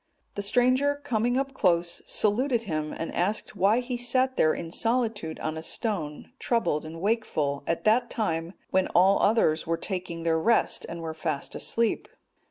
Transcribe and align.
The 0.33 0.41
stranger 0.41 0.95
coming 0.95 1.35
close 1.53 2.01
up, 2.01 2.07
saluted 2.09 2.63
him, 2.63 2.91
and 2.91 3.13
asked 3.13 3.55
why 3.55 3.81
he 3.81 3.97
sat 3.97 4.35
there 4.35 4.51
in 4.51 4.71
solitude 4.71 5.39
on 5.41 5.57
a 5.57 5.61
stone 5.61 6.31
troubled 6.39 6.85
and 6.87 6.99
wakeful 6.99 7.63
at 7.67 7.83
that 7.83 8.09
time, 8.09 8.53
when 8.71 8.87
all 8.95 9.21
others 9.21 9.67
were 9.67 9.77
taking 9.77 10.23
their 10.23 10.39
rest, 10.39 10.87
and 10.89 11.01
were 11.03 11.13
fast 11.13 11.53
asleep. 11.53 12.07